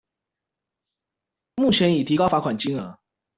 [1.57, 2.97] 目前已提高罰款金額